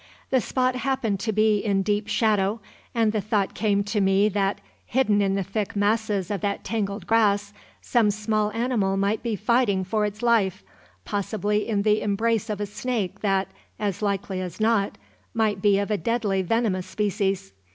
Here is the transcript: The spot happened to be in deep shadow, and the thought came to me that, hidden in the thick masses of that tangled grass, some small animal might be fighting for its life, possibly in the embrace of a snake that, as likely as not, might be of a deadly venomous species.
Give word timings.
The 0.31 0.41
spot 0.41 0.77
happened 0.77 1.19
to 1.19 1.31
be 1.31 1.59
in 1.59 1.83
deep 1.83 2.07
shadow, 2.07 2.59
and 2.95 3.11
the 3.11 3.21
thought 3.21 3.53
came 3.53 3.83
to 3.83 4.01
me 4.01 4.29
that, 4.29 4.59
hidden 4.87 5.21
in 5.21 5.35
the 5.35 5.43
thick 5.43 5.75
masses 5.75 6.31
of 6.31 6.41
that 6.41 6.63
tangled 6.63 7.05
grass, 7.05 7.53
some 7.83 8.09
small 8.09 8.51
animal 8.53 8.97
might 8.97 9.21
be 9.21 9.35
fighting 9.35 9.83
for 9.83 10.03
its 10.03 10.23
life, 10.23 10.63
possibly 11.05 11.67
in 11.67 11.83
the 11.83 12.01
embrace 12.01 12.49
of 12.49 12.59
a 12.59 12.65
snake 12.65 13.19
that, 13.19 13.49
as 13.77 14.01
likely 14.01 14.41
as 14.41 14.59
not, 14.59 14.97
might 15.35 15.61
be 15.61 15.77
of 15.77 15.91
a 15.91 15.99
deadly 15.99 16.41
venomous 16.41 16.87
species. 16.87 17.53